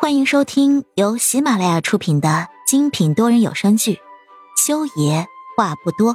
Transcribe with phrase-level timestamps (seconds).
[0.00, 3.94] 欢迎收听由喜马拉雅出品的精品多人有声剧
[4.56, 5.26] 《修爷
[5.56, 6.14] 话不多》，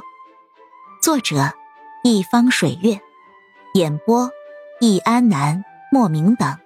[1.02, 1.52] 作者
[2.02, 2.98] 一方水月，
[3.74, 4.30] 演播
[4.80, 5.62] 易安南、
[5.92, 6.58] 莫名等。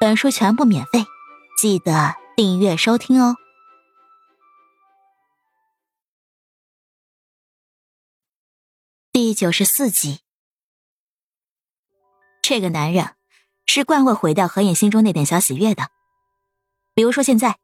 [0.00, 1.04] 本书全部免费，
[1.58, 3.36] 记得订阅收听哦。
[9.12, 10.20] 第九十四集，
[12.40, 13.10] 这个男人
[13.66, 15.90] 是惯会毁掉何影心中那点小喜悦的。
[16.96, 17.58] 比如说，现在，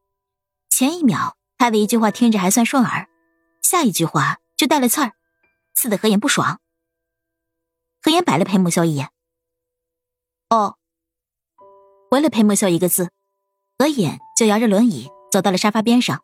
[0.68, 3.08] 前一秒他的一句话听着还算顺耳，
[3.62, 5.12] 下一句话就带了刺儿，
[5.74, 6.60] 刺得何言不爽。
[8.02, 9.08] 何言白了裴木修一眼。
[10.50, 10.76] 哦，
[12.10, 13.10] 回了裴木修一个字，
[13.78, 16.22] 何言就摇着轮椅走到了沙发边上，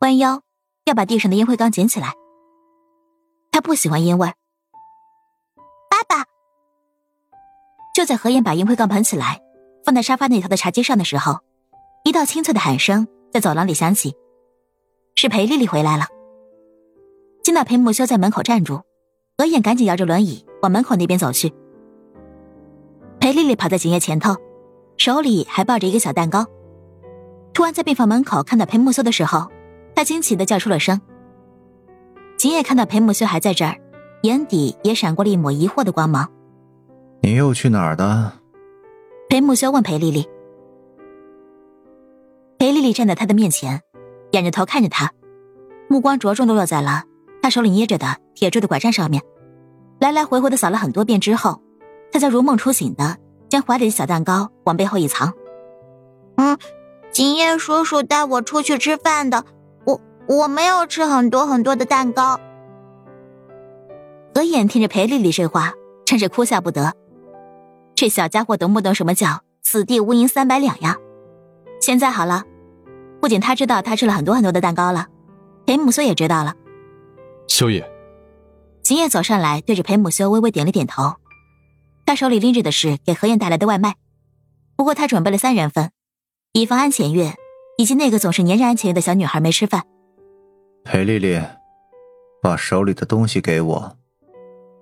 [0.00, 0.42] 弯腰
[0.84, 2.12] 要把地上的烟灰缸捡起来。
[3.52, 4.28] 他不喜欢烟味。
[5.88, 6.26] 爸爸，
[7.94, 9.40] 就在何言把烟灰缸捧起来，
[9.82, 11.40] 放在沙发那头的茶几上的时候。
[12.14, 14.14] 一道清脆的喊声在走廊里响起，
[15.16, 16.06] 是裴丽丽回来了。
[17.42, 18.82] 见到裴木修在门口站住，
[19.36, 21.52] 何燕赶紧摇着轮椅往门口那边走去。
[23.18, 24.36] 裴丽丽跑在景叶前头，
[24.96, 26.46] 手里还抱着一个小蛋糕。
[27.52, 29.50] 突然在病房门口看到裴木修的时候，
[29.96, 31.00] 她惊奇的叫出了声。
[32.36, 33.76] 景叶看到裴木修还在这儿，
[34.22, 36.30] 眼底也闪过了一抹疑惑的光芒。
[37.22, 38.34] 你又去哪儿的？
[39.28, 40.24] 裴木修问裴丽丽。
[42.64, 43.82] 裴丽丽站在他的面前，
[44.32, 45.12] 仰着头看着他，
[45.86, 47.02] 目光着重的落在了
[47.42, 49.22] 他手里捏着的铁铸的拐杖上面，
[50.00, 51.60] 来来回回的扫了很多遍之后，
[52.10, 53.18] 他才如梦初醒的
[53.50, 55.34] 将怀里的小蛋糕往背后一藏。
[56.36, 56.56] 嗯，
[57.12, 59.44] 景叶叔叔带我出去吃饭的，
[59.84, 62.40] 我我没有吃很多很多的蛋糕。
[64.34, 65.74] 何眼听着裴丽丽这话，
[66.06, 66.94] 真是哭笑不得。
[67.94, 70.96] 这小家伙懂不懂什么叫此地无银三百两呀？
[71.78, 72.44] 现在好了。
[73.24, 75.06] 不仅他知道他吃了很多很多的蛋糕了，
[75.64, 76.52] 裴木修也知道了。
[77.48, 77.90] 修也，
[78.82, 81.14] 秦叶走上来，对着裴木修微微点了点头。
[82.04, 83.94] 他手里拎着的是给何燕带来的外卖，
[84.76, 85.90] 不过他准备了三人份，
[86.52, 87.32] 以防安浅月
[87.78, 89.84] 以及那个总是黏着安浅月的小女孩没吃饭。
[90.84, 91.40] 裴丽丽，
[92.42, 93.96] 把手里的东西给我。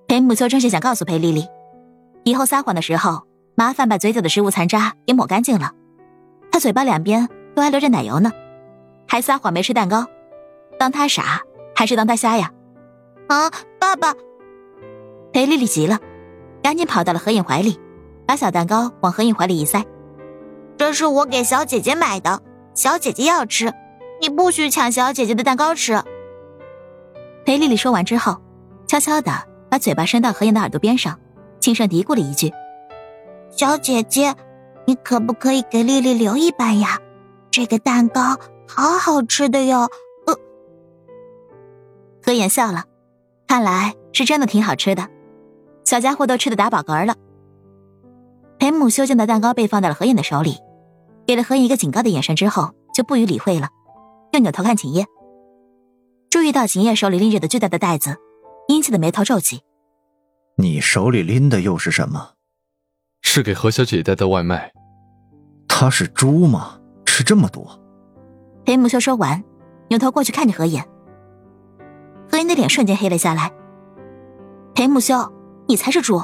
[0.08, 1.46] 裴木修正是想告诉裴丽丽，
[2.24, 3.22] 以后撒谎的时候，
[3.54, 5.70] 麻烦把嘴角的食物残渣给抹干净了。
[6.50, 7.28] 他嘴巴两边。
[7.54, 8.32] 都还留着奶油呢，
[9.06, 10.06] 还撒谎没吃蛋糕，
[10.78, 11.42] 当他傻
[11.74, 12.52] 还是当他瞎呀？
[13.28, 14.14] 啊，爸爸！
[15.32, 15.98] 裴丽丽急了，
[16.62, 17.80] 赶紧跑到了何影怀里，
[18.26, 19.84] 把小蛋糕往何影怀里一塞。
[20.76, 22.42] 这是我给小姐姐买的，
[22.74, 23.72] 小姐姐要吃，
[24.20, 26.02] 你不许抢小姐姐的蛋糕吃。
[27.44, 28.40] 裴丽丽说完之后，
[28.86, 29.32] 悄悄的
[29.70, 31.18] 把嘴巴伸到何影的耳朵边上，
[31.60, 32.52] 轻声嘀咕了一句
[33.50, 34.34] ：“小姐姐，
[34.86, 36.98] 你可不可以给丽丽留一半呀？”
[37.52, 39.80] 这个蛋糕好好吃的哟，
[40.26, 40.34] 呃，
[42.22, 42.84] 何言笑了，
[43.46, 45.06] 看来是真的挺好吃的，
[45.84, 47.14] 小家伙都吃的打饱嗝了。
[48.58, 50.56] 裴母修建的蛋糕被放到了何言的手里，
[51.26, 53.68] 给了何言一个警告的眼神之后，就不予理会了，
[54.32, 55.04] 又扭头看秦叶，
[56.30, 58.16] 注意到秦叶手里拎着的巨大的袋子，
[58.68, 59.60] 阴气的眉头皱起。
[60.56, 62.30] 你手里拎的又是什么？
[63.20, 64.72] 是给何小姐带的外卖。
[65.68, 66.78] 她是猪吗？
[67.12, 67.78] 吃这么多，
[68.64, 69.44] 裴木修说完，
[69.90, 70.88] 扭头过去看着何言。
[72.30, 73.52] 何言的脸瞬间黑了下来。
[74.74, 75.30] 裴木修，
[75.68, 76.22] 你才是猪！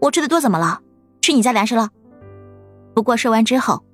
[0.00, 0.80] 我吃的多怎么了？
[1.20, 1.88] 吃你家粮食了？
[2.94, 3.84] 不过说完之后，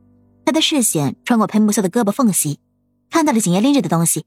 [0.44, 2.60] 他的视线穿过裴木修的胳膊缝隙，
[3.08, 4.26] 看到了景叶拎着的东西。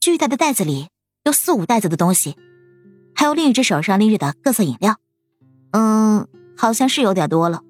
[0.00, 0.88] 巨大的袋子里
[1.24, 2.34] 有四五袋子的东西，
[3.14, 4.96] 还有另一只手上拎着的各色饮料。
[5.72, 6.26] 嗯，
[6.56, 7.60] 好像是有点多了。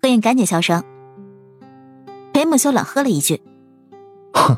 [0.00, 0.84] 何言赶紧消声。
[2.36, 3.40] 裴木修冷喝了一句
[4.34, 4.54] ：“哼，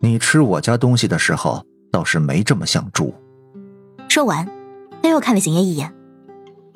[0.00, 3.14] 你吃我家东西的时候倒是没这么像猪。”
[4.10, 4.44] 说完，
[5.00, 5.94] 他又看了景叶一眼，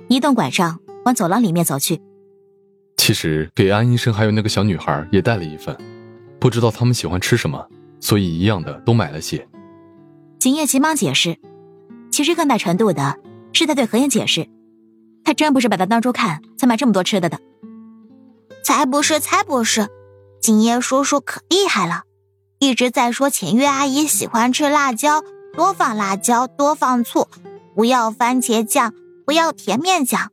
[0.07, 2.01] 移动拐杖往走廊里面走去。
[2.97, 5.77] 其实给安医生还有那个小女孩也带了一份，
[6.39, 7.67] 不知道他们喜欢吃什么，
[7.99, 9.45] 所以一样的都买了些。
[10.39, 11.39] 景叶急忙解释
[12.13, 13.19] ：“其实更大程度的
[13.53, 14.47] 是在对何言解释，
[15.25, 17.41] 他真不是把他当猪看才买这么多吃的的。”
[18.63, 19.89] 才不是，才不是。
[20.41, 22.03] 景叶叔叔可厉害了，
[22.59, 25.23] 一直在说浅月阿姨喜欢吃辣椒，
[25.55, 27.29] 多放辣椒，多放醋，
[27.75, 28.95] 不要番茄酱，
[29.27, 30.31] 不要甜面酱。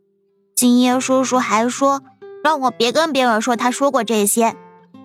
[0.55, 2.01] 景叶叔叔还说
[2.43, 4.55] 让我别跟别人说他说过这些，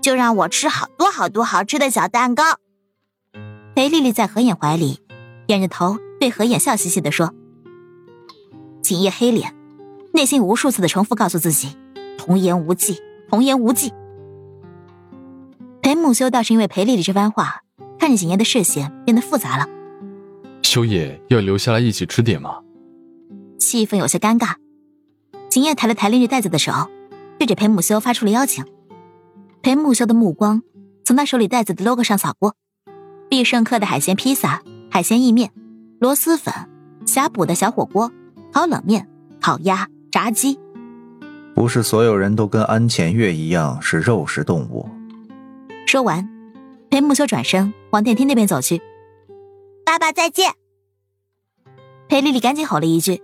[0.01, 2.45] 就让我吃好多好多好吃的小蛋糕。
[3.75, 5.01] 裴丽丽在何眼怀里，
[5.49, 7.35] 仰着头对何眼笑嘻嘻的说。
[8.83, 9.55] 景叶黑脸，
[10.13, 11.77] 内心无数次的重复告诉自己：
[12.17, 13.93] 童言无忌，童言无忌。
[16.03, 17.63] 木修倒是因为裴丽丽这番话，
[17.97, 19.67] 看着景烨的视线变得复杂了。
[20.63, 22.57] 修野要留下来一起吃点吗？
[23.61, 24.57] 气氛有些尴尬。
[25.49, 26.73] 景烨抬了抬拎着袋子的手，
[27.39, 28.65] 对着裴木修发出了邀请。
[29.63, 30.63] 裴木修的目光
[31.05, 32.57] 从他手里袋子的 logo 上扫过，
[33.31, 34.61] 必胜客的海鲜披萨、
[34.91, 35.53] 海鲜意面、
[36.01, 36.53] 螺蛳粉、
[37.07, 38.11] 呷哺的小火锅、
[38.53, 39.09] 烤冷面、
[39.41, 40.59] 烤鸭、炸鸡。
[41.55, 44.89] 不是所有人都跟安浅月一样是肉食动物。
[45.93, 46.27] 说完，
[46.89, 48.81] 裴木修转身往电梯那边走去。
[49.85, 50.55] 爸爸再见。
[52.09, 53.23] 裴丽丽赶紧吼了一句：“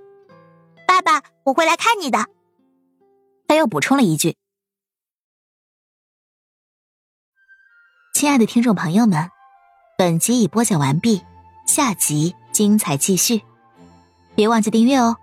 [0.86, 2.26] 爸爸，我会来看你的。”
[3.48, 4.36] 他又补充了一句
[8.12, 9.30] ：“亲爱的听众朋友们，
[9.96, 11.22] 本集已播讲完毕，
[11.66, 13.40] 下集精彩继续，
[14.34, 15.16] 别忘记订阅哦。”